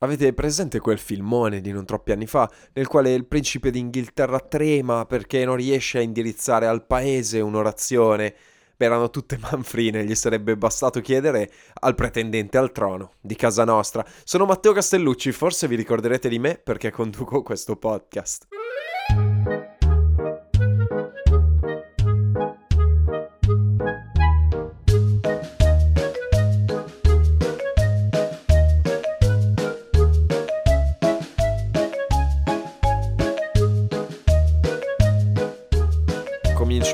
Avete 0.00 0.34
presente 0.34 0.78
quel 0.78 0.98
filmone 0.98 1.62
di 1.62 1.72
non 1.72 1.86
troppi 1.86 2.12
anni 2.12 2.26
fa, 2.26 2.50
nel 2.74 2.86
quale 2.86 3.14
il 3.14 3.24
principe 3.24 3.70
d'Inghilterra 3.70 4.40
trema 4.40 5.06
perché 5.06 5.42
non 5.46 5.56
riesce 5.56 5.96
a 5.96 6.02
indirizzare 6.02 6.66
al 6.66 6.84
paese 6.84 7.40
un'orazione? 7.40 8.34
Beh, 8.76 8.84
erano 8.84 9.08
tutte 9.08 9.38
manfrine, 9.40 10.04
gli 10.04 10.14
sarebbe 10.14 10.54
bastato 10.54 11.00
chiedere 11.00 11.50
al 11.80 11.94
pretendente 11.94 12.58
al 12.58 12.72
trono 12.72 13.12
di 13.22 13.36
casa 13.36 13.64
nostra. 13.64 14.04
Sono 14.22 14.44
Matteo 14.44 14.74
Castellucci, 14.74 15.32
forse 15.32 15.66
vi 15.66 15.76
ricorderete 15.76 16.28
di 16.28 16.38
me 16.38 16.60
perché 16.62 16.90
conduco 16.90 17.40
questo 17.40 17.76
podcast. 17.76 18.48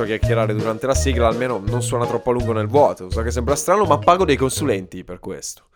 A 0.02 0.06
chiacchierare 0.06 0.54
durante 0.54 0.86
la 0.86 0.94
sigla, 0.94 1.28
almeno 1.28 1.62
non 1.64 1.82
suona 1.82 2.06
troppo 2.06 2.30
a 2.30 2.32
lungo 2.32 2.52
nel 2.52 2.66
vuoto. 2.66 3.10
So 3.10 3.22
che 3.22 3.30
sembra 3.30 3.56
strano, 3.56 3.84
ma 3.84 3.98
pago 3.98 4.24
dei 4.24 4.36
consulenti 4.36 5.04
per 5.04 5.18
questo. 5.18 5.66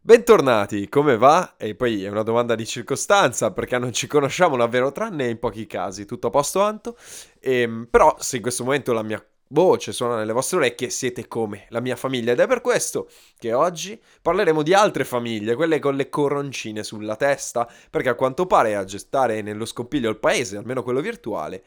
Bentornati, 0.00 0.88
come 0.90 1.16
va? 1.16 1.54
E 1.56 1.74
poi 1.74 2.04
è 2.04 2.08
una 2.08 2.22
domanda 2.22 2.54
di 2.54 2.66
circostanza 2.66 3.52
perché 3.52 3.78
non 3.78 3.92
ci 3.92 4.06
conosciamo 4.06 4.56
davvero 4.56 4.92
tranne 4.92 5.28
in 5.28 5.38
pochi 5.38 5.66
casi. 5.66 6.04
Tutto 6.04 6.26
a 6.26 6.30
posto, 6.30 6.60
Anto? 6.60 6.96
E, 7.40 7.60
ehm, 7.60 7.88
però 7.90 8.14
se 8.18 8.36
in 8.36 8.42
questo 8.42 8.64
momento 8.64 8.92
la 8.92 9.02
mia 9.02 9.24
voce 9.48 9.92
suona 9.92 10.16
nelle 10.16 10.32
vostre 10.32 10.58
orecchie, 10.58 10.90
siete 10.90 11.26
come 11.26 11.66
la 11.68 11.80
mia 11.80 11.96
famiglia 11.96 12.32
ed 12.32 12.40
è 12.40 12.46
per 12.46 12.60
questo 12.60 13.08
che 13.38 13.52
oggi 13.52 13.98
parleremo 14.20 14.62
di 14.62 14.74
altre 14.74 15.04
famiglie, 15.04 15.54
quelle 15.54 15.78
con 15.78 15.96
le 15.96 16.08
coroncine 16.08 16.82
sulla 16.82 17.16
testa, 17.16 17.66
perché 17.88 18.10
a 18.10 18.14
quanto 18.14 18.46
pare 18.46 18.74
a 18.74 18.84
gestare 18.84 19.42
nello 19.42 19.64
scompiglio 19.64 20.10
il 20.10 20.18
paese, 20.18 20.56
almeno 20.56 20.82
quello 20.82 21.00
virtuale, 21.00 21.62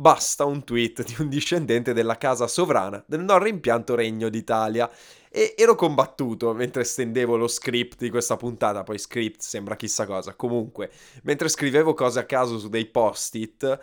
basta 0.00 0.46
un 0.46 0.64
tweet 0.64 1.04
di 1.04 1.16
un 1.18 1.28
discendente 1.28 1.92
della 1.92 2.16
casa 2.16 2.46
sovrana 2.46 3.04
del 3.06 3.20
non 3.20 3.38
rimpianto 3.38 3.94
Regno 3.94 4.30
d'Italia. 4.30 4.90
E 5.32 5.54
ero 5.56 5.76
combattuto 5.76 6.52
mentre 6.54 6.82
stendevo 6.82 7.36
lo 7.36 7.46
script 7.46 7.98
di 7.98 8.10
questa 8.10 8.36
puntata, 8.36 8.82
poi 8.82 8.98
script 8.98 9.42
sembra 9.42 9.76
chissà 9.76 10.06
cosa. 10.06 10.34
Comunque, 10.34 10.90
mentre 11.22 11.48
scrivevo 11.48 11.94
cose 11.94 12.18
a 12.18 12.24
caso 12.24 12.58
su 12.58 12.68
dei 12.68 12.86
post-it, 12.86 13.78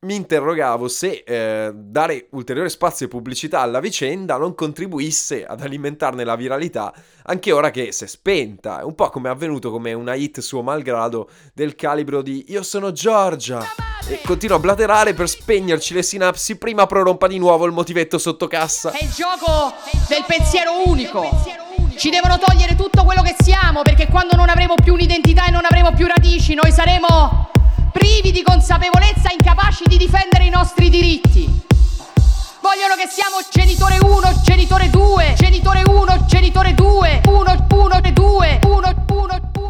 mi 0.00 0.14
interrogavo 0.14 0.86
se 0.86 1.24
eh, 1.26 1.72
dare 1.74 2.28
ulteriore 2.30 2.70
spazio 2.70 3.06
e 3.06 3.08
pubblicità 3.08 3.60
alla 3.60 3.80
vicenda 3.80 4.38
non 4.38 4.54
contribuisse 4.54 5.44
ad 5.44 5.60
alimentarne 5.60 6.24
la 6.24 6.36
viralità, 6.36 6.94
anche 7.24 7.52
ora 7.52 7.70
che 7.70 7.90
si 7.92 8.04
è 8.04 8.06
spenta, 8.06 8.86
un 8.86 8.94
po' 8.94 9.10
come 9.10 9.28
è 9.28 9.32
avvenuto 9.32 9.70
come 9.70 9.92
una 9.92 10.14
hit 10.14 10.38
suo 10.38 10.62
malgrado 10.62 11.28
del 11.52 11.74
calibro 11.74 12.22
di 12.22 12.44
Io 12.48 12.62
sono 12.62 12.92
Giorgia 12.92 13.87
continua 14.24 14.56
a 14.56 14.60
blaterare 14.60 15.14
per 15.14 15.28
spegnerci 15.28 15.94
le 15.94 16.02
sinapsi 16.02 16.56
prima 16.56 16.86
prorompa 16.86 17.26
di 17.26 17.38
nuovo 17.38 17.66
il 17.66 17.72
motivetto 17.72 18.18
sotto 18.18 18.46
cassa. 18.46 18.90
È 18.90 19.02
il 19.02 19.10
gioco 19.10 19.74
del 20.08 20.24
pensiero 20.26 20.88
unico. 20.88 21.28
Ci 21.96 22.10
devono 22.10 22.38
togliere 22.38 22.76
tutto 22.76 23.04
quello 23.04 23.22
che 23.22 23.34
siamo 23.40 23.82
perché 23.82 24.06
quando 24.06 24.36
non 24.36 24.48
avremo 24.48 24.74
più 24.74 24.92
un'identità 24.92 25.46
e 25.46 25.50
non 25.50 25.64
avremo 25.64 25.92
più 25.92 26.06
radici, 26.06 26.54
noi 26.54 26.70
saremo 26.70 27.50
privi 27.92 28.30
di 28.30 28.42
consapevolezza, 28.42 29.30
incapaci 29.32 29.84
di 29.86 29.96
difendere 29.96 30.44
i 30.44 30.50
nostri 30.50 30.90
diritti. 30.90 31.66
Vogliono 32.60 32.94
che 32.96 33.08
siamo 33.08 33.38
genitore 33.50 33.98
1, 33.98 34.40
genitore 34.42 34.90
2, 34.90 35.34
genitore 35.36 35.82
1, 35.86 36.24
genitore 36.26 36.74
2, 36.74 37.20
1, 37.26 37.66
1 37.70 38.00
e 38.02 38.12
2, 38.12 38.60
1, 38.64 38.76
1, 38.76 38.97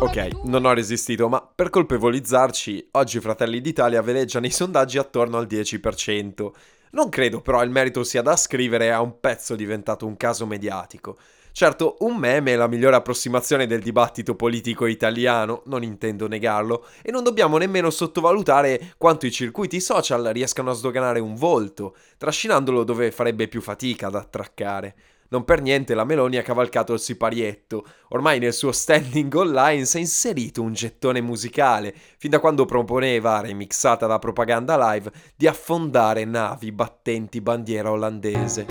Ok, 0.01 0.45
non 0.45 0.65
ho 0.65 0.73
resistito, 0.73 1.29
ma 1.29 1.43
per 1.43 1.71
colpevolizzarci, 1.71 2.91
oggi 2.93 3.19
Fratelli 3.19 3.61
d'Italia 3.61 4.01
veleggiano 4.01 4.47
i 4.47 4.51
sondaggi 4.51 4.97
attorno 4.97 5.39
al 5.39 5.49
10%. 5.49 6.51
Non 6.93 7.09
credo 7.09 7.41
però 7.41 7.65
il 7.65 7.71
merito 7.71 8.05
sia 8.05 8.23
da 8.23 8.31
ascrivere 8.31 8.93
a 8.93 9.01
un 9.01 9.19
pezzo 9.19 9.57
diventato 9.57 10.07
un 10.07 10.17
caso 10.17 10.47
mediatico. 10.47 11.19
Certo, 11.51 11.97
un 12.01 12.17
meme 12.17 12.53
è 12.53 12.57
la 12.57 12.69
migliore 12.69 12.95
approssimazione 12.95 13.67
del 13.67 13.83
dibattito 13.83 14.37
politico 14.37 14.87
italiano, 14.87 15.63
non 15.67 15.83
intendo 15.83 16.29
negarlo, 16.29 16.87
e 17.03 17.11
non 17.11 17.25
dobbiamo 17.25 17.59
nemmeno 17.59 17.91
sottovalutare 17.91 18.95
quanto 18.99 19.27
i 19.27 19.33
circuiti 19.33 19.81
social 19.81 20.23
riescano 20.33 20.71
a 20.71 20.75
sdoganare 20.75 21.19
un 21.19 21.35
volto, 21.35 21.97
trascinandolo 22.19 22.85
dove 22.85 23.11
farebbe 23.11 23.49
più 23.49 23.61
fatica 23.61 24.07
ad 24.07 24.15
attraccare. 24.15 24.95
Non 25.31 25.45
per 25.45 25.61
niente 25.61 25.95
la 25.95 26.05
Meloni 26.05 26.39
ha 26.39 26.43
cavalcato 26.43 26.95
il 26.95 27.01
siparietto. 27.01 27.85
Ormai 28.09 28.39
nel 28.39 28.55
suo 28.55 28.73
standing 28.73 29.33
online 29.35 29.85
si 29.85 29.99
è 29.99 30.01
inserito 30.01 30.63
un 30.63 30.73
gettone 30.73 31.21
musicale, 31.21 31.95
fin 32.17 32.31
da 32.31 32.39
quando 32.39 32.65
proponeva, 32.65 33.41
remixata 33.41 34.07
da 34.07 34.19
propaganda 34.19 34.93
live, 34.93 35.13
di 35.37 35.47
affondare 35.47 36.25
navi 36.25 36.73
battenti 36.73 37.41
bandiera 37.41 37.91
olandese. 37.91 38.67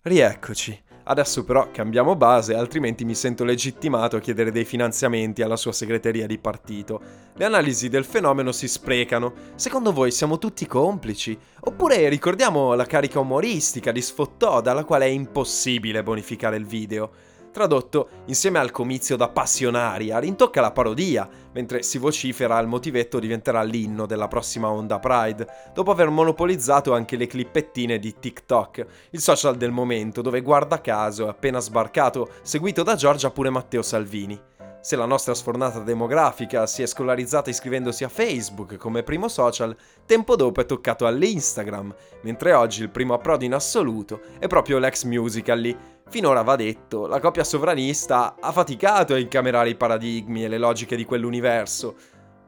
Rieccoci. 0.00 0.82
Adesso 1.06 1.44
però 1.44 1.68
cambiamo 1.70 2.16
base, 2.16 2.54
altrimenti 2.54 3.04
mi 3.04 3.14
sento 3.14 3.44
legittimato 3.44 4.16
a 4.16 4.20
chiedere 4.20 4.50
dei 4.50 4.64
finanziamenti 4.64 5.42
alla 5.42 5.56
sua 5.56 5.72
segreteria 5.72 6.26
di 6.26 6.38
partito. 6.38 7.00
Le 7.34 7.44
analisi 7.44 7.90
del 7.90 8.06
fenomeno 8.06 8.52
si 8.52 8.66
sprecano. 8.68 9.34
Secondo 9.54 9.92
voi 9.92 10.10
siamo 10.10 10.38
tutti 10.38 10.66
complici? 10.66 11.38
Oppure 11.60 12.08
ricordiamo 12.08 12.72
la 12.72 12.86
carica 12.86 13.20
umoristica 13.20 13.92
di 13.92 14.00
Sfottò 14.00 14.62
dalla 14.62 14.84
quale 14.84 15.04
è 15.04 15.08
impossibile 15.08 16.02
bonificare 16.02 16.56
il 16.56 16.64
video? 16.64 17.10
Tradotto, 17.54 18.08
insieme 18.24 18.58
al 18.58 18.72
comizio 18.72 19.14
da 19.14 19.28
passionaria, 19.28 20.18
rintocca 20.18 20.60
la 20.60 20.72
parodia, 20.72 21.28
mentre 21.52 21.84
si 21.84 21.98
vocifera 21.98 22.58
il 22.58 22.66
motivetto 22.66 23.20
diventerà 23.20 23.62
l'inno 23.62 24.06
della 24.06 24.26
prossima 24.26 24.70
onda 24.70 24.98
Pride, 24.98 25.46
dopo 25.72 25.92
aver 25.92 26.08
monopolizzato 26.08 26.92
anche 26.92 27.14
le 27.14 27.28
clippettine 27.28 28.00
di 28.00 28.18
TikTok, 28.18 28.86
il 29.10 29.20
social 29.20 29.56
del 29.56 29.70
momento 29.70 30.20
dove 30.20 30.40
guarda 30.40 30.80
caso 30.80 31.26
è 31.26 31.28
appena 31.28 31.60
sbarcato, 31.60 32.28
seguito 32.42 32.82
da 32.82 32.96
Giorgia 32.96 33.30
pure 33.30 33.50
Matteo 33.50 33.82
Salvini. 33.82 34.53
Se 34.84 34.96
la 34.96 35.06
nostra 35.06 35.32
sfornata 35.32 35.78
demografica 35.78 36.66
si 36.66 36.82
è 36.82 36.86
scolarizzata 36.86 37.48
iscrivendosi 37.48 38.04
a 38.04 38.10
Facebook 38.10 38.76
come 38.76 39.02
primo 39.02 39.28
social, 39.28 39.74
tempo 40.04 40.36
dopo 40.36 40.60
è 40.60 40.66
toccato 40.66 41.06
all'Instagram, 41.06 41.94
mentre 42.20 42.52
oggi 42.52 42.82
il 42.82 42.90
primo 42.90 43.14
approdo 43.14 43.46
in 43.46 43.54
assoluto 43.54 44.20
è 44.38 44.46
proprio 44.46 44.76
l'ex 44.76 45.04
Musical.ly, 45.04 45.76
Finora 46.10 46.42
va 46.42 46.54
detto, 46.56 47.06
la 47.06 47.18
coppia 47.18 47.44
sovranista 47.44 48.36
ha 48.38 48.52
faticato 48.52 49.14
a 49.14 49.18
incamerare 49.18 49.70
i 49.70 49.74
paradigmi 49.74 50.44
e 50.44 50.48
le 50.48 50.58
logiche 50.58 50.96
di 50.96 51.06
quell'universo. 51.06 51.94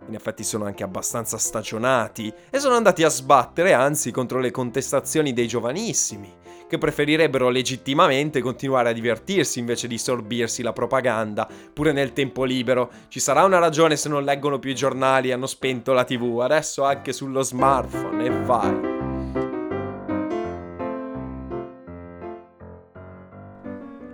In 0.06 0.14
effetti 0.14 0.44
sono 0.44 0.66
anche 0.66 0.84
abbastanza 0.84 1.38
stagionati 1.38 2.30
e 2.50 2.58
sono 2.58 2.74
andati 2.74 3.02
a 3.02 3.08
sbattere 3.08 3.72
anzi 3.72 4.10
contro 4.10 4.40
le 4.40 4.50
contestazioni 4.50 5.32
dei 5.32 5.48
giovanissimi, 5.48 6.30
che 6.68 6.78
preferirebbero 6.78 7.48
legittimamente 7.48 8.40
continuare 8.40 8.90
a 8.90 8.92
divertirsi 8.92 9.58
invece 9.58 9.86
di 9.86 9.98
sorbirsi 9.98 10.62
la 10.62 10.72
propaganda, 10.72 11.48
pure 11.72 11.92
nel 11.92 12.12
tempo 12.12 12.44
libero. 12.44 12.90
Ci 13.08 13.20
sarà 13.20 13.44
una 13.44 13.58
ragione 13.58 13.96
se 13.96 14.08
non 14.08 14.24
leggono 14.24 14.58
più 14.58 14.70
i 14.70 14.74
giornali 14.74 15.28
e 15.28 15.32
hanno 15.32 15.46
spento 15.46 15.92
la 15.92 16.04
tv, 16.04 16.40
adesso 16.40 16.84
anche 16.84 17.12
sullo 17.12 17.42
smartphone 17.42 18.24
e 18.24 18.30
vai. 18.30 18.94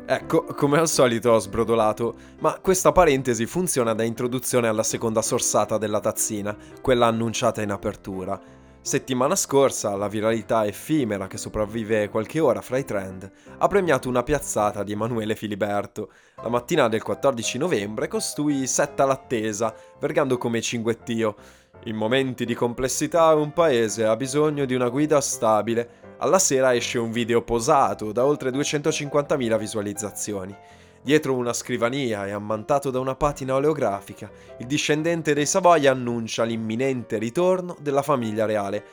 Ecco, 0.05 0.45
come 0.45 0.79
al 0.79 0.89
solito 0.89 1.31
ho 1.31 1.39
sbrodolato, 1.39 2.15
ma 2.41 2.59
questa 2.61 2.93
parentesi 2.93 3.47
funziona 3.47 3.95
da 3.95 4.03
introduzione 4.03 4.69
alla 4.69 4.83
seconda 4.83 5.23
sorsata 5.23 5.79
della 5.79 6.01
tazzina, 6.01 6.55
quella 6.83 7.07
annunciata 7.07 7.63
in 7.63 7.71
apertura. 7.71 8.39
Settimana 8.85 9.37
scorsa, 9.37 9.95
la 9.95 10.09
viralità 10.09 10.67
effimera 10.67 11.29
che 11.29 11.39
sopravvive 11.39 12.09
qualche 12.09 12.41
ora 12.41 12.61
fra 12.61 12.79
i 12.79 12.85
trend 12.85 13.31
ha 13.59 13.69
premiato 13.69 14.09
una 14.09 14.25
piazzata 14.25 14.83
di 14.83 14.91
Emanuele 14.91 15.37
Filiberto. 15.37 16.11
La 16.43 16.49
mattina 16.49 16.89
del 16.89 17.01
14 17.01 17.59
novembre 17.59 18.09
costui 18.09 18.67
setta 18.67 19.05
l'attesa, 19.05 19.73
vergando 20.01 20.37
come 20.37 20.61
cinguettio. 20.61 21.37
In 21.85 21.95
momenti 21.95 22.45
di 22.45 22.55
complessità 22.55 23.33
un 23.35 23.53
paese 23.53 24.05
ha 24.05 24.17
bisogno 24.17 24.65
di 24.65 24.75
una 24.75 24.89
guida 24.89 25.21
stabile 25.21 26.17
alla 26.19 26.41
sera 26.41 26.75
esce 26.75 26.99
un 26.99 27.13
video 27.13 27.43
posato 27.43 28.11
da 28.11 28.27
oltre 28.27 28.51
250.000 28.51 29.59
visualizzazioni. 29.59 30.57
Dietro 31.05 31.35
una 31.35 31.53
scrivania 31.53 32.29
e 32.29 32.31
ammantato 32.31 32.93
da 32.93 33.01
una 33.01 33.17
patina 33.17 33.57
oleografica, 33.57 34.31
il 34.59 34.67
discendente 34.67 35.35
dei 35.35 35.47
Savoia 35.47 35.91
annuncia 35.91 36.45
l'imminente 36.45 37.19
ritorno 37.19 37.77
della 37.81 38.03
famiglia 38.03 38.47
reale. 38.47 38.85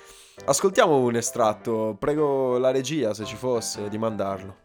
Ascoltiamo 0.46 0.98
un 0.98 1.16
estratto, 1.16 1.96
prego 2.00 2.58
la 2.58 2.72
regia, 2.72 3.14
se 3.14 3.26
ci 3.26 3.36
fosse, 3.36 3.90
di 3.90 4.00
mandarlo. 4.00 4.56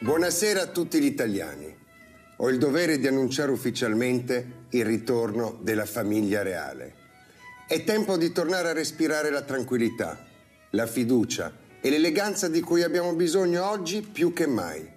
Buonasera 0.00 0.62
a 0.62 0.66
tutti 0.66 1.00
gli 1.00 1.04
italiani. 1.04 1.72
Ho 2.38 2.50
il 2.50 2.58
dovere 2.58 2.98
di 2.98 3.06
annunciare 3.06 3.52
ufficialmente 3.52 4.64
il 4.70 4.84
ritorno 4.84 5.56
della 5.60 5.86
famiglia 5.86 6.42
reale. 6.42 6.94
È 7.68 7.84
tempo 7.84 8.16
di 8.16 8.32
tornare 8.32 8.70
a 8.70 8.72
respirare 8.72 9.30
la 9.30 9.42
tranquillità, 9.42 10.18
la 10.70 10.86
fiducia 10.86 11.52
e 11.80 11.88
l'eleganza 11.88 12.48
di 12.48 12.60
cui 12.60 12.82
abbiamo 12.82 13.14
bisogno 13.14 13.64
oggi 13.64 14.02
più 14.02 14.32
che 14.32 14.48
mai. 14.48 14.93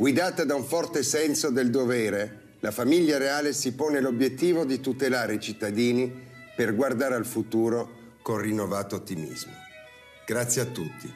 Guidata 0.00 0.46
da 0.46 0.54
un 0.54 0.64
forte 0.64 1.02
senso 1.02 1.50
del 1.50 1.68
dovere, 1.68 2.54
la 2.60 2.70
famiglia 2.70 3.18
reale 3.18 3.52
si 3.52 3.74
pone 3.74 4.00
l'obiettivo 4.00 4.64
di 4.64 4.80
tutelare 4.80 5.34
i 5.34 5.40
cittadini 5.40 6.10
per 6.56 6.74
guardare 6.74 7.16
al 7.16 7.26
futuro 7.26 8.16
con 8.22 8.38
rinnovato 8.38 8.96
ottimismo. 8.96 9.52
Grazie 10.24 10.62
a 10.62 10.64
tutti. 10.64 11.12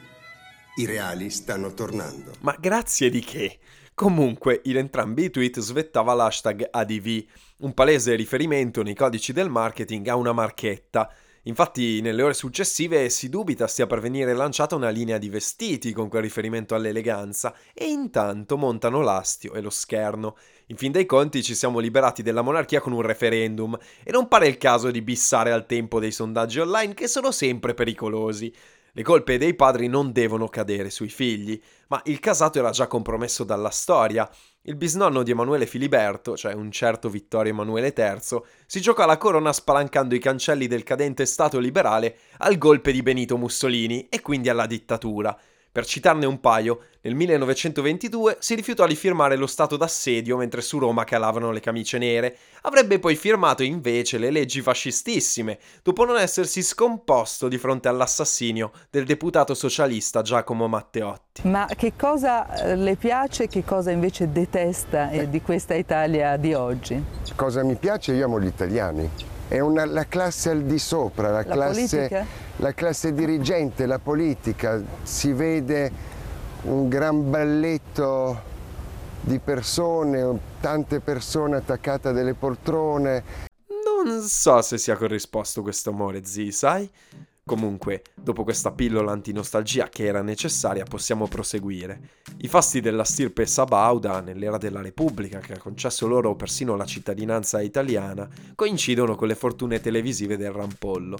I 0.75 0.85
reali 0.85 1.31
stanno 1.31 1.73
tornando. 1.73 2.33
Ma 2.41 2.55
grazie 2.59 3.09
di 3.09 3.21
che? 3.21 3.57
Comunque, 3.95 4.61
in 4.65 4.77
entrambi 4.77 5.23
i 5.23 5.29
tweet 5.31 5.61
svettava 5.61 6.13
l'hashtag 6.13 6.67
ADV, 6.69 7.25
un 7.61 7.73
palese 7.73 8.13
riferimento 8.13 8.83
nei 8.83 8.93
codici 8.93 9.33
del 9.33 9.49
marketing 9.49 10.07
a 10.09 10.15
una 10.15 10.31
marchetta. 10.31 11.11
Infatti, 11.47 12.01
nelle 12.01 12.23
ore 12.23 12.33
successive 12.33 13.07
si 13.09 13.29
dubita 13.29 13.67
stia 13.67 13.85
per 13.85 13.99
venire 13.99 14.33
lanciata 14.33 14.75
una 14.75 14.89
linea 14.89 15.19
di 15.19 15.29
vestiti 15.29 15.93
con 15.93 16.09
quel 16.09 16.23
riferimento 16.23 16.73
all'eleganza, 16.73 17.53
e 17.71 17.85
intanto 17.85 18.57
montano 18.57 19.01
l'astio 19.01 19.53
e 19.53 19.61
lo 19.61 19.69
scherno. 19.69 20.37
In 20.67 20.77
fin 20.77 20.91
dei 20.91 21.05
conti 21.05 21.43
ci 21.43 21.53
siamo 21.53 21.77
liberati 21.77 22.23
della 22.23 22.41
monarchia 22.41 22.81
con 22.81 22.93
un 22.93 23.01
referendum, 23.01 23.77
e 24.03 24.11
non 24.11 24.27
pare 24.27 24.47
il 24.47 24.57
caso 24.57 24.89
di 24.89 25.03
bissare 25.03 25.51
al 25.51 25.67
tempo 25.67 25.99
dei 25.99 26.11
sondaggi 26.11 26.59
online 26.59 26.95
che 26.95 27.07
sono 27.07 27.29
sempre 27.29 27.75
pericolosi. 27.75 28.51
Le 28.97 29.03
colpe 29.03 29.37
dei 29.37 29.53
padri 29.55 29.87
non 29.87 30.13
devono 30.13 30.47
cadere 30.47 30.89
sui 30.89 31.09
figli, 31.09 31.61
ma 31.89 31.99
il 32.05 32.21
casato 32.21 32.59
era 32.59 32.69
già 32.69 32.87
compromesso 32.87 33.43
dalla 33.43 33.69
storia. 33.69 34.29
Il 34.61 34.77
bisnonno 34.77 35.21
di 35.21 35.31
Emanuele 35.31 35.65
Filiberto, 35.65 36.37
cioè 36.37 36.53
un 36.53 36.71
certo 36.71 37.09
Vittorio 37.09 37.51
Emanuele 37.51 37.93
III, 37.93 38.41
si 38.65 38.79
giocò 38.79 39.05
la 39.05 39.17
corona 39.17 39.51
spalancando 39.51 40.15
i 40.15 40.19
cancelli 40.19 40.67
del 40.67 40.83
cadente 40.83 41.25
Stato 41.25 41.59
liberale 41.59 42.19
al 42.37 42.57
golpe 42.57 42.93
di 42.93 43.01
Benito 43.01 43.35
Mussolini 43.35 44.07
e 44.07 44.21
quindi 44.21 44.47
alla 44.47 44.65
dittatura. 44.65 45.37
Per 45.75 45.85
citarne 45.85 46.25
un 46.25 46.39
paio, 46.39 46.83
nel 47.01 47.15
1922 47.15 48.37
si 48.39 48.55
rifiutò 48.55 48.87
di 48.87 48.95
firmare 48.95 49.35
lo 49.35 49.45
stato 49.45 49.75
d'assedio 49.75 50.37
mentre 50.37 50.61
su 50.61 50.79
Roma 50.79 51.03
calavano 51.03 51.51
le 51.51 51.59
camicie 51.59 51.97
nere. 51.97 52.37
Avrebbe 52.61 52.97
poi 52.97 53.17
firmato 53.17 53.61
invece 53.61 54.17
le 54.17 54.31
leggi 54.31 54.61
fascistissime, 54.61 55.59
dopo 55.83 56.05
non 56.05 56.15
essersi 56.15 56.63
scomposto 56.63 57.49
di 57.49 57.57
fronte 57.57 57.89
all'assassinio 57.89 58.71
del 58.89 59.03
deputato 59.03 59.53
socialista 59.53 60.21
Giacomo 60.21 60.69
Matteotti. 60.69 61.45
Ma 61.45 61.67
che 61.75 61.91
cosa 61.97 62.55
eh, 62.55 62.77
le 62.77 62.95
piace 62.95 63.43
e 63.43 63.47
che 63.49 63.65
cosa 63.65 63.91
invece 63.91 64.31
detesta 64.31 65.09
eh, 65.09 65.29
di 65.29 65.41
questa 65.41 65.73
Italia 65.73 66.37
di 66.37 66.53
oggi? 66.53 67.03
Cosa 67.35 67.65
mi 67.65 67.75
piace? 67.75 68.13
Io 68.13 68.23
amo 68.23 68.39
gli 68.39 68.47
italiani. 68.47 69.09
È 69.49 69.59
una, 69.59 69.83
la 69.83 70.07
classe 70.07 70.51
al 70.51 70.63
di 70.63 70.79
sopra, 70.79 71.31
la, 71.31 71.37
La 71.39 71.43
classe, 71.43 71.97
politica? 71.97 72.44
La 72.57 72.73
classe 72.73 73.13
dirigente, 73.13 73.85
la 73.85 73.99
politica. 73.99 74.81
Si 75.03 75.31
vede 75.33 75.91
un 76.63 76.87
gran 76.87 77.29
balletto 77.29 78.53
di 79.21 79.39
persone, 79.39 80.39
tante 80.61 80.99
persone 80.99 81.57
attaccate 81.57 82.09
a 82.09 82.11
delle 82.11 82.33
poltrone. 82.33 83.23
Non 83.67 84.21
so 84.21 84.61
se 84.61 84.77
sia 84.77 84.95
corrisposto 84.95 85.61
questo 85.61 85.89
amore, 85.89 86.23
zi, 86.25 86.51
sai? 86.51 86.89
Comunque, 87.47 88.01
dopo 88.15 88.43
questa 88.43 88.71
pillola 88.71 89.11
antinostalgia 89.11 89.87
che 89.87 90.05
era 90.05 90.23
necessaria, 90.23 90.83
possiamo 90.83 91.27
proseguire. 91.27 92.23
I 92.37 92.47
fasti 92.47 92.81
della 92.81 93.03
stirpe 93.03 93.45
Sabauda, 93.45 94.19
nell'era 94.19 94.57
della 94.57 94.81
Repubblica, 94.81 95.37
che 95.37 95.53
ha 95.53 95.59
concesso 95.59 96.07
loro 96.07 96.35
persino 96.35 96.75
la 96.75 96.85
cittadinanza 96.85 97.61
italiana, 97.61 98.27
coincidono 98.55 99.13
con 99.13 99.27
le 99.27 99.35
fortune 99.35 99.79
televisive 99.79 100.37
del 100.37 100.53
Rampollo, 100.53 101.17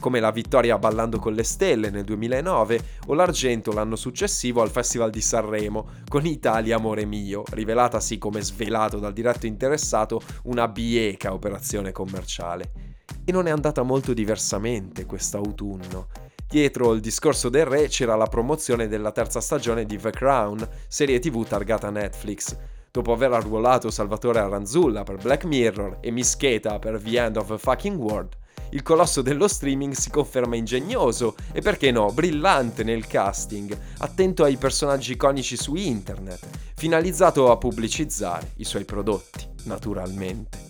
come 0.00 0.18
la 0.18 0.32
vittoria 0.32 0.78
Ballando 0.78 1.20
con 1.20 1.34
le 1.34 1.44
Stelle 1.44 1.90
nel 1.90 2.02
2009 2.02 2.80
o 3.06 3.14
l'argento 3.14 3.70
l'anno 3.70 3.94
successivo 3.94 4.62
al 4.62 4.70
Festival 4.70 5.10
di 5.10 5.20
Sanremo, 5.20 5.90
con 6.08 6.26
Italia 6.26 6.74
Amore 6.74 7.04
Mio, 7.04 7.44
rivelatasi 7.48 8.18
come 8.18 8.40
svelato 8.42 8.98
dal 8.98 9.12
diretto 9.12 9.46
interessato 9.46 10.20
una 10.46 10.66
bieca 10.66 11.32
operazione 11.32 11.92
commerciale. 11.92 12.87
E 13.28 13.30
non 13.30 13.46
è 13.46 13.50
andata 13.50 13.82
molto 13.82 14.14
diversamente 14.14 15.04
quest'autunno. 15.04 16.06
Dietro 16.48 16.94
il 16.94 17.00
discorso 17.02 17.50
del 17.50 17.66
re 17.66 17.86
c'era 17.88 18.16
la 18.16 18.24
promozione 18.24 18.88
della 18.88 19.12
terza 19.12 19.42
stagione 19.42 19.84
di 19.84 19.98
The 19.98 20.10
Crown, 20.12 20.66
serie 20.88 21.18
tv 21.18 21.46
targata 21.46 21.90
Netflix. 21.90 22.56
Dopo 22.90 23.12
aver 23.12 23.32
arruolato 23.32 23.90
Salvatore 23.90 24.38
Aranzulla 24.38 25.02
per 25.02 25.16
Black 25.16 25.44
Mirror 25.44 25.98
e 26.00 26.10
Mischeta 26.10 26.78
per 26.78 27.02
The 27.02 27.22
End 27.22 27.36
of 27.36 27.50
a 27.50 27.58
Fucking 27.58 28.00
World, 28.00 28.34
il 28.70 28.80
colosso 28.80 29.20
dello 29.20 29.46
streaming 29.46 29.92
si 29.92 30.08
conferma 30.08 30.56
ingegnoso 30.56 31.34
e 31.52 31.60
perché 31.60 31.90
no, 31.90 32.10
brillante 32.10 32.82
nel 32.82 33.06
casting, 33.06 33.78
attento 33.98 34.42
ai 34.42 34.56
personaggi 34.56 35.12
iconici 35.12 35.54
su 35.54 35.74
internet, 35.74 36.46
finalizzato 36.74 37.50
a 37.50 37.58
pubblicizzare 37.58 38.52
i 38.56 38.64
suoi 38.64 38.86
prodotti, 38.86 39.46
naturalmente. 39.64 40.67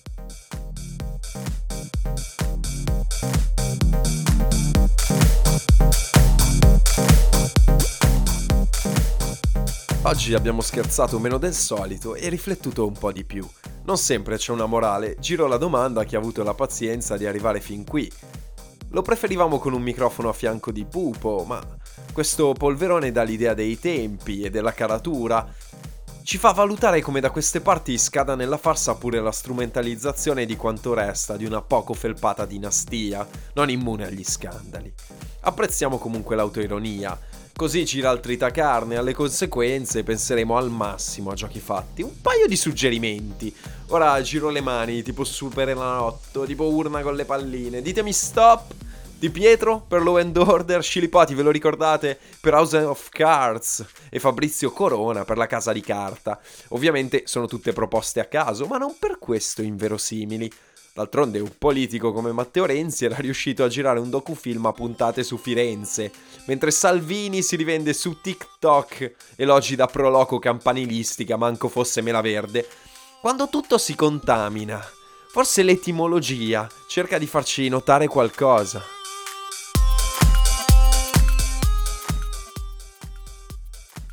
Oggi 10.08 10.32
abbiamo 10.32 10.62
scherzato 10.62 11.18
meno 11.18 11.36
del 11.36 11.52
solito 11.52 12.14
e 12.14 12.30
riflettuto 12.30 12.86
un 12.86 12.94
po' 12.94 13.12
di 13.12 13.26
più. 13.26 13.46
Non 13.84 13.98
sempre 13.98 14.38
c'è 14.38 14.52
una 14.52 14.64
morale, 14.64 15.16
giro 15.20 15.46
la 15.46 15.58
domanda 15.58 16.00
a 16.00 16.04
chi 16.04 16.16
ha 16.16 16.18
avuto 16.18 16.42
la 16.42 16.54
pazienza 16.54 17.18
di 17.18 17.26
arrivare 17.26 17.60
fin 17.60 17.84
qui. 17.84 18.10
Lo 18.88 19.02
preferivamo 19.02 19.58
con 19.58 19.74
un 19.74 19.82
microfono 19.82 20.30
a 20.30 20.32
fianco 20.32 20.72
di 20.72 20.86
Pupo, 20.86 21.44
ma 21.46 21.60
questo 22.10 22.54
polverone 22.54 23.12
dà 23.12 23.22
l'idea 23.22 23.52
dei 23.52 23.78
tempi 23.78 24.40
e 24.40 24.48
della 24.48 24.72
caratura. 24.72 25.46
Ci 26.22 26.38
fa 26.38 26.52
valutare 26.52 27.02
come 27.02 27.20
da 27.20 27.30
queste 27.30 27.60
parti 27.60 27.98
scada 27.98 28.34
nella 28.34 28.56
farsa 28.56 28.94
pure 28.94 29.20
la 29.20 29.30
strumentalizzazione 29.30 30.46
di 30.46 30.56
quanto 30.56 30.94
resta 30.94 31.36
di 31.36 31.44
una 31.44 31.60
poco 31.60 31.92
felpata 31.92 32.46
dinastia, 32.46 33.28
non 33.52 33.68
immune 33.68 34.06
agli 34.06 34.24
scandali. 34.24 34.90
Apprezziamo 35.40 35.98
comunque 35.98 36.36
l'autoironia, 36.36 37.18
Così 37.58 37.84
gira 37.84 38.10
al 38.10 38.20
tritacarne, 38.20 38.96
alle 38.96 39.12
conseguenze 39.12 40.04
penseremo 40.04 40.56
al 40.56 40.70
massimo 40.70 41.32
a 41.32 41.34
giochi 41.34 41.58
fatti. 41.58 42.02
Un 42.02 42.20
paio 42.20 42.46
di 42.46 42.54
suggerimenti. 42.54 43.52
Ora 43.88 44.22
giro 44.22 44.48
le 44.50 44.60
mani, 44.60 45.02
tipo 45.02 45.24
Super 45.24 45.70
Enanotto, 45.70 46.44
tipo 46.44 46.66
urna 46.66 47.02
con 47.02 47.16
le 47.16 47.24
palline. 47.24 47.82
Ditemi 47.82 48.12
stop! 48.12 48.74
Di 49.18 49.28
Pietro 49.30 49.84
per 49.88 50.02
Law 50.02 50.18
and 50.18 50.36
Order, 50.36 50.80
Scilipoti 50.84 51.34
ve 51.34 51.42
lo 51.42 51.50
ricordate 51.50 52.16
per 52.40 52.54
House 52.54 52.76
of 52.76 53.08
Cards 53.08 53.84
e 54.08 54.20
Fabrizio 54.20 54.70
Corona 54.70 55.24
per 55.24 55.36
La 55.36 55.46
Casa 55.46 55.72
di 55.72 55.80
Carta. 55.80 56.38
Ovviamente 56.68 57.22
sono 57.24 57.48
tutte 57.48 57.72
proposte 57.72 58.20
a 58.20 58.26
caso, 58.26 58.66
ma 58.66 58.78
non 58.78 58.94
per 59.00 59.18
questo 59.18 59.62
inverosimili. 59.62 60.48
D'altronde 60.98 61.38
un 61.38 61.52
politico 61.56 62.12
come 62.12 62.32
Matteo 62.32 62.66
Renzi 62.66 63.04
era 63.04 63.14
riuscito 63.18 63.62
a 63.62 63.68
girare 63.68 64.00
un 64.00 64.10
docufilm 64.10 64.66
a 64.66 64.72
puntate 64.72 65.22
su 65.22 65.36
Firenze, 65.36 66.10
mentre 66.46 66.72
Salvini 66.72 67.40
si 67.40 67.54
rivende 67.54 67.92
su 67.92 68.20
TikTok 68.20 69.14
elogi 69.36 69.76
da 69.76 69.86
proloco 69.86 70.40
campanilistica, 70.40 71.36
manco 71.36 71.68
fosse 71.68 72.00
mela 72.00 72.20
verde. 72.20 72.66
Quando 73.20 73.48
tutto 73.48 73.78
si 73.78 73.94
contamina, 73.94 74.84
forse 75.30 75.62
l'etimologia 75.62 76.68
cerca 76.88 77.16
di 77.16 77.28
farci 77.28 77.68
notare 77.68 78.08
qualcosa. 78.08 78.82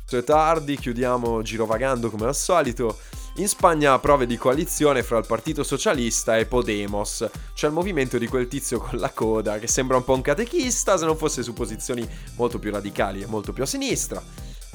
È 0.08 0.22
tardi, 0.22 0.78
chiudiamo 0.78 1.42
girovagando 1.42 2.10
come 2.10 2.26
al 2.26 2.36
solito. 2.36 2.96
In 3.38 3.48
Spagna 3.48 3.98
prove 3.98 4.24
di 4.24 4.38
coalizione 4.38 5.02
fra 5.02 5.18
il 5.18 5.26
Partito 5.26 5.62
Socialista 5.62 6.38
e 6.38 6.46
Podemos, 6.46 7.28
cioè 7.52 7.68
il 7.68 7.76
movimento 7.76 8.16
di 8.16 8.28
quel 8.28 8.48
tizio 8.48 8.78
con 8.78 8.98
la 8.98 9.10
coda 9.10 9.58
che 9.58 9.66
sembra 9.66 9.98
un 9.98 10.04
po' 10.04 10.14
un 10.14 10.22
catechista 10.22 10.96
se 10.96 11.04
non 11.04 11.18
fosse 11.18 11.42
su 11.42 11.52
posizioni 11.52 12.08
molto 12.36 12.58
più 12.58 12.70
radicali 12.70 13.20
e 13.20 13.26
molto 13.26 13.52
più 13.52 13.62
a 13.62 13.66
sinistra. 13.66 14.22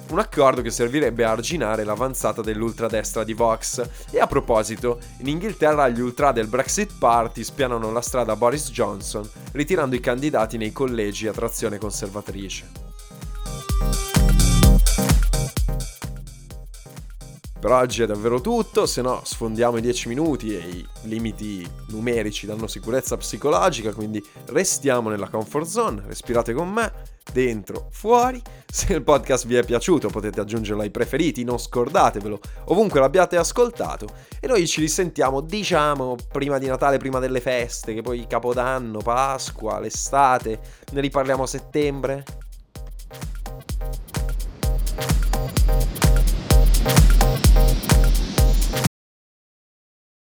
Un 0.09 0.19
accordo 0.19 0.61
che 0.61 0.69
servirebbe 0.69 1.23
a 1.23 1.31
arginare 1.31 1.83
l'avanzata 1.83 2.43
dell'ultradestra 2.43 3.23
di 3.23 3.33
Vox. 3.33 3.81
E 4.11 4.19
a 4.19 4.27
proposito, 4.27 4.99
in 5.19 5.29
Inghilterra 5.29 5.89
gli 5.89 5.99
ultra 5.99 6.31
del 6.31 6.47
Brexit 6.47 6.97
Party 6.99 7.43
spianano 7.43 7.91
la 7.91 8.01
strada 8.01 8.33
a 8.33 8.35
Boris 8.35 8.69
Johnson, 8.69 9.27
ritirando 9.53 9.95
i 9.95 9.99
candidati 9.99 10.57
nei 10.57 10.71
collegi 10.71 11.27
a 11.27 11.31
trazione 11.31 11.79
conservatrice. 11.79 12.69
Per 17.61 17.71
oggi 17.71 18.01
è 18.01 18.07
davvero 18.07 18.41
tutto, 18.41 18.87
se 18.87 19.03
no 19.03 19.21
sfondiamo 19.23 19.77
i 19.77 19.81
10 19.81 20.07
minuti 20.07 20.57
e 20.57 20.67
i 20.67 20.87
limiti 21.03 21.63
numerici 21.89 22.47
danno 22.47 22.65
sicurezza 22.65 23.17
psicologica, 23.17 23.93
quindi 23.93 24.19
restiamo 24.47 25.09
nella 25.09 25.29
comfort 25.29 25.67
zone, 25.67 26.01
respirate 26.07 26.53
con 26.53 26.69
me, 26.69 26.91
dentro, 27.31 27.89
fuori. 27.91 28.41
Se 28.65 28.93
il 28.93 29.03
podcast 29.03 29.45
vi 29.45 29.57
è 29.57 29.63
piaciuto 29.63 30.07
potete 30.07 30.39
aggiungerlo 30.39 30.81
ai 30.81 30.89
preferiti, 30.89 31.43
non 31.43 31.59
scordatevelo, 31.59 32.39
ovunque 32.69 32.99
l'abbiate 32.99 33.37
ascoltato. 33.37 34.07
E 34.39 34.47
noi 34.47 34.65
ci 34.65 34.81
risentiamo, 34.81 35.39
diciamo, 35.41 36.15
prima 36.31 36.57
di 36.57 36.65
Natale, 36.65 36.97
prima 36.97 37.19
delle 37.19 37.41
feste, 37.41 37.93
che 37.93 38.01
poi 38.01 38.25
Capodanno, 38.25 39.01
Pasqua, 39.01 39.79
l'estate, 39.79 40.59
ne 40.93 41.01
riparliamo 41.01 41.43
a 41.43 41.47
settembre. 41.47 42.23